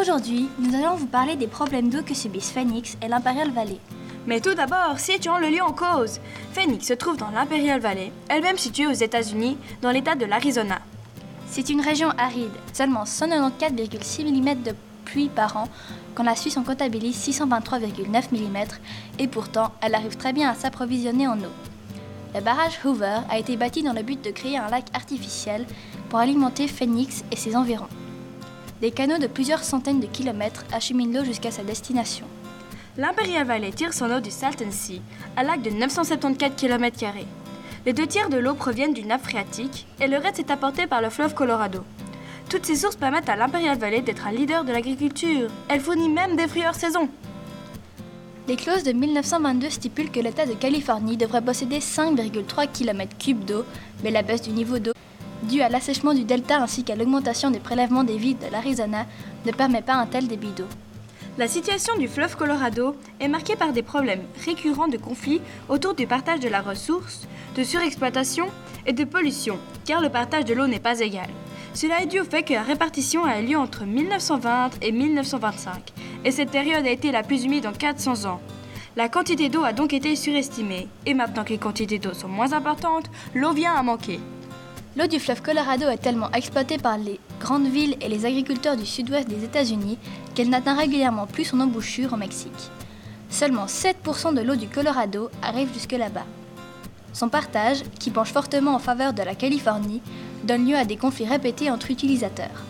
Aujourd'hui, 0.00 0.48
nous 0.58 0.74
allons 0.74 0.96
vous 0.96 1.06
parler 1.06 1.36
des 1.36 1.46
problèmes 1.46 1.90
d'eau 1.90 2.02
que 2.02 2.14
subissent 2.14 2.52
Phoenix 2.52 2.96
et 3.02 3.08
l'Imperial 3.08 3.50
Valley. 3.50 3.76
Mais 4.26 4.40
tout 4.40 4.54
d'abord, 4.54 4.98
situons 4.98 5.36
le 5.36 5.48
lieu 5.48 5.60
en 5.60 5.72
cause. 5.72 6.20
Phoenix 6.54 6.86
se 6.86 6.94
trouve 6.94 7.18
dans 7.18 7.28
l'Imperial 7.28 7.80
Valley, 7.80 8.10
elle-même 8.30 8.56
située 8.56 8.86
aux 8.86 8.92
États-Unis, 8.92 9.58
dans 9.82 9.90
l'État 9.90 10.14
de 10.14 10.24
l'Arizona. 10.24 10.78
C'est 11.48 11.68
une 11.68 11.82
région 11.82 12.08
aride, 12.16 12.48
seulement 12.72 13.04
194,6 13.04 14.24
mm 14.24 14.62
de 14.62 14.74
pluie 15.04 15.28
par 15.28 15.58
an, 15.58 15.68
quand 16.14 16.22
la 16.22 16.36
Suisse 16.36 16.56
en 16.56 16.62
comptabilise 16.62 17.18
623,9 17.28 18.32
mm, 18.32 18.56
et 19.18 19.28
pourtant, 19.28 19.72
elle 19.82 19.94
arrive 19.94 20.16
très 20.16 20.32
bien 20.32 20.48
à 20.50 20.54
s'approvisionner 20.54 21.28
en 21.28 21.38
eau. 21.38 21.52
Le 22.34 22.40
barrage 22.40 22.80
Hoover 22.86 23.18
a 23.28 23.38
été 23.38 23.58
bâti 23.58 23.82
dans 23.82 23.92
le 23.92 24.02
but 24.02 24.24
de 24.24 24.30
créer 24.30 24.56
un 24.56 24.70
lac 24.70 24.86
artificiel 24.94 25.66
pour 26.08 26.20
alimenter 26.20 26.68
Phoenix 26.68 27.22
et 27.30 27.36
ses 27.36 27.54
environs. 27.54 27.88
Des 28.80 28.92
canaux 28.92 29.18
de 29.18 29.26
plusieurs 29.26 29.62
centaines 29.62 30.00
de 30.00 30.06
kilomètres 30.06 30.64
acheminent 30.72 31.18
l'eau 31.18 31.24
jusqu'à 31.24 31.50
sa 31.50 31.62
destination. 31.62 32.24
L'Imperial 32.96 33.46
Valley 33.46 33.72
tire 33.72 33.92
son 33.92 34.10
eau 34.10 34.20
du 34.20 34.30
Salton 34.30 34.70
Sea, 34.70 35.02
un 35.36 35.42
lac 35.42 35.60
de 35.60 35.68
974 35.68 36.54
km. 36.56 36.98
Les 37.84 37.92
deux 37.92 38.06
tiers 38.06 38.30
de 38.30 38.38
l'eau 38.38 38.54
proviennent 38.54 38.94
du 38.94 39.04
nappe 39.04 39.24
phréatique 39.24 39.86
et 40.00 40.06
le 40.06 40.16
reste 40.16 40.38
est 40.38 40.50
apporté 40.50 40.86
par 40.86 41.02
le 41.02 41.10
fleuve 41.10 41.34
Colorado. 41.34 41.80
Toutes 42.48 42.64
ces 42.64 42.76
sources 42.76 42.96
permettent 42.96 43.28
à 43.28 43.36
l'Imperial 43.36 43.78
Valley 43.78 44.00
d'être 44.00 44.26
un 44.26 44.32
leader 44.32 44.64
de 44.64 44.72
l'agriculture. 44.72 45.50
Elle 45.68 45.80
fournit 45.80 46.08
même 46.08 46.36
des 46.36 46.48
fruits 46.48 46.66
hors 46.66 46.74
saison. 46.74 47.10
Les 48.48 48.56
clauses 48.56 48.82
de 48.82 48.92
1922 48.92 49.68
stipulent 49.68 50.10
que 50.10 50.20
l'État 50.20 50.46
de 50.46 50.54
Californie 50.54 51.18
devrait 51.18 51.42
posséder 51.42 51.80
5,3 51.80 52.68
km3 52.72 53.44
d'eau, 53.44 53.64
mais 54.02 54.10
la 54.10 54.22
baisse 54.22 54.42
du 54.42 54.50
niveau 54.50 54.78
d'eau 54.78 54.92
dû 55.42 55.62
à 55.62 55.68
l'assèchement 55.68 56.14
du 56.14 56.24
delta 56.24 56.62
ainsi 56.62 56.84
qu'à 56.84 56.96
l'augmentation 56.96 57.50
des 57.50 57.60
prélèvements 57.60 58.04
des 58.04 58.16
villes 58.16 58.38
de 58.38 58.50
l'Arizona, 58.50 59.06
ne 59.46 59.52
permet 59.52 59.82
pas 59.82 59.94
un 59.94 60.06
tel 60.06 60.28
débit 60.28 60.52
d'eau. 60.56 60.68
La 61.38 61.48
situation 61.48 61.96
du 61.96 62.08
fleuve 62.08 62.36
Colorado 62.36 62.96
est 63.18 63.28
marquée 63.28 63.56
par 63.56 63.72
des 63.72 63.82
problèmes 63.82 64.24
récurrents 64.44 64.88
de 64.88 64.98
conflits 64.98 65.40
autour 65.68 65.94
du 65.94 66.06
partage 66.06 66.40
de 66.40 66.48
la 66.48 66.60
ressource, 66.60 67.26
de 67.56 67.62
surexploitation 67.62 68.46
et 68.86 68.92
de 68.92 69.04
pollution, 69.04 69.58
car 69.86 70.00
le 70.00 70.10
partage 70.10 70.44
de 70.44 70.54
l'eau 70.54 70.66
n'est 70.66 70.80
pas 70.80 71.00
égal. 71.00 71.28
Cela 71.72 72.02
est 72.02 72.06
dû 72.06 72.20
au 72.20 72.24
fait 72.24 72.42
que 72.42 72.52
la 72.52 72.62
répartition 72.62 73.24
a 73.24 73.40
eu 73.40 73.46
lieu 73.46 73.56
entre 73.56 73.84
1920 73.84 74.82
et 74.82 74.92
1925, 74.92 75.92
et 76.24 76.30
cette 76.30 76.50
période 76.50 76.84
a 76.84 76.90
été 76.90 77.12
la 77.12 77.22
plus 77.22 77.44
humide 77.44 77.66
en 77.66 77.72
400 77.72 78.28
ans. 78.28 78.40
La 78.96 79.08
quantité 79.08 79.48
d'eau 79.48 79.62
a 79.62 79.72
donc 79.72 79.92
été 79.92 80.16
surestimée, 80.16 80.88
et 81.06 81.14
maintenant 81.14 81.44
que 81.44 81.50
les 81.50 81.58
quantités 81.58 82.00
d'eau 82.00 82.12
sont 82.12 82.28
moins 82.28 82.52
importantes, 82.52 83.08
l'eau 83.34 83.52
vient 83.52 83.72
à 83.72 83.82
manquer. 83.82 84.18
L'eau 84.96 85.06
du 85.06 85.20
fleuve 85.20 85.40
Colorado 85.40 85.88
est 85.88 85.98
tellement 86.02 86.32
exploitée 86.32 86.76
par 86.76 86.98
les 86.98 87.20
grandes 87.38 87.68
villes 87.68 87.96
et 88.00 88.08
les 88.08 88.26
agriculteurs 88.26 88.76
du 88.76 88.84
sud-ouest 88.84 89.28
des 89.28 89.44
États-Unis 89.44 89.98
qu'elle 90.34 90.50
n'atteint 90.50 90.74
régulièrement 90.74 91.28
plus 91.28 91.44
son 91.44 91.60
embouchure 91.60 92.12
au 92.12 92.16
Mexique. 92.16 92.70
Seulement 93.28 93.66
7% 93.66 94.34
de 94.34 94.40
l'eau 94.40 94.56
du 94.56 94.66
Colorado 94.66 95.30
arrive 95.42 95.72
jusque 95.72 95.92
là-bas. 95.92 96.26
Son 97.12 97.28
partage, 97.28 97.84
qui 98.00 98.10
penche 98.10 98.32
fortement 98.32 98.74
en 98.74 98.80
faveur 98.80 99.12
de 99.12 99.22
la 99.22 99.36
Californie, 99.36 100.02
donne 100.42 100.66
lieu 100.66 100.76
à 100.76 100.84
des 100.84 100.96
conflits 100.96 101.26
répétés 101.26 101.70
entre 101.70 101.92
utilisateurs. 101.92 102.64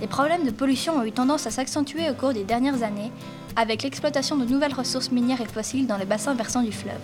Les 0.00 0.06
problèmes 0.06 0.46
de 0.46 0.50
pollution 0.50 0.96
ont 0.96 1.04
eu 1.04 1.12
tendance 1.12 1.46
à 1.46 1.50
s'accentuer 1.50 2.08
au 2.08 2.14
cours 2.14 2.32
des 2.32 2.44
dernières 2.44 2.82
années 2.82 3.12
avec 3.56 3.82
l'exploitation 3.82 4.36
de 4.36 4.46
nouvelles 4.46 4.72
ressources 4.72 5.12
minières 5.12 5.42
et 5.42 5.46
fossiles 5.46 5.86
dans 5.86 5.98
le 5.98 6.06
bassin 6.06 6.32
versant 6.32 6.62
du 6.62 6.72
fleuve. 6.72 6.98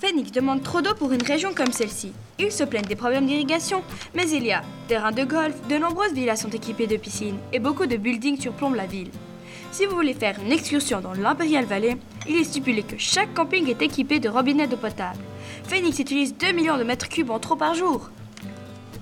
Phoenix 0.00 0.32
demande 0.32 0.62
trop 0.62 0.80
d'eau 0.80 0.94
pour 0.94 1.12
une 1.12 1.22
région 1.22 1.52
comme 1.54 1.72
celle-ci. 1.72 2.12
Ils 2.38 2.50
se 2.50 2.64
plaignent 2.64 2.86
des 2.86 2.96
problèmes 2.96 3.26
d'irrigation, 3.26 3.82
mais 4.14 4.30
il 4.30 4.46
y 4.46 4.52
a 4.52 4.62
terrains 4.88 5.12
de 5.12 5.24
golf, 5.24 5.54
de 5.68 5.76
nombreuses 5.76 6.14
villas 6.14 6.40
sont 6.40 6.48
équipées 6.48 6.86
de 6.86 6.96
piscines 6.96 7.36
et 7.52 7.58
beaucoup 7.58 7.84
de 7.84 7.98
buildings 7.98 8.40
surplombent 8.40 8.76
la 8.76 8.86
ville. 8.86 9.10
Si 9.72 9.84
vous 9.84 9.94
voulez 9.94 10.14
faire 10.14 10.38
une 10.42 10.52
excursion 10.52 11.02
dans 11.02 11.12
l'Imperial 11.12 11.66
Valley, 11.66 11.98
il 12.26 12.36
est 12.36 12.44
stipulé 12.44 12.82
que 12.82 12.96
chaque 12.96 13.34
camping 13.34 13.68
est 13.68 13.82
équipé 13.82 14.20
de 14.20 14.30
robinets 14.30 14.66
d'eau 14.66 14.78
potable. 14.78 15.18
Phoenix 15.64 15.98
utilise 15.98 16.34
2 16.34 16.52
millions 16.52 16.78
de 16.78 16.84
mètres 16.84 17.10
cubes 17.10 17.30
en 17.30 17.38
trop 17.38 17.56
par 17.56 17.74
jour. 17.74 18.08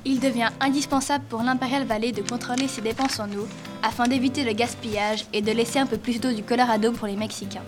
Il 0.05 0.19
devient 0.19 0.51
indispensable 0.59 1.25
pour 1.29 1.43
l'Imperial 1.43 1.85
Valley 1.85 2.11
de 2.11 2.29
contrôler 2.29 2.67
ses 2.67 2.81
dépenses 2.81 3.21
en 3.21 3.29
eau 3.29 3.47
afin 3.85 4.09
d'éviter 4.09 4.43
le 4.43 4.53
gaspillage 4.53 5.27
et 5.33 5.43
de 5.43 5.53
laisser 5.53 5.79
un 5.79 5.87
peu 5.87 5.97
plus 5.97 6.19
d'eau 6.19 6.33
du 6.33 6.43
Colorado 6.43 6.91
pour 6.91 7.07
les 7.07 7.17
Mexicains. 7.17 7.63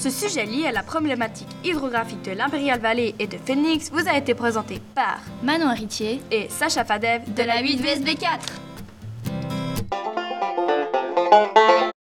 Ce 0.00 0.10
sujet 0.10 0.46
lié 0.46 0.66
à 0.66 0.70
la 0.70 0.84
problématique 0.84 1.48
hydrographique 1.64 2.22
de 2.22 2.30
l'Imperial 2.30 2.78
Valley 2.78 3.16
et 3.18 3.26
de 3.26 3.36
Phoenix 3.36 3.90
vous 3.90 4.08
a 4.08 4.16
été 4.16 4.32
présenté 4.32 4.80
par 4.94 5.18
Manon 5.42 5.72
Héritier 5.72 6.22
et 6.30 6.48
Sacha 6.48 6.84
Fadev 6.84 7.34
de 7.34 7.42
la 7.42 7.60
8 7.60 7.82
VSB4. 7.82 8.67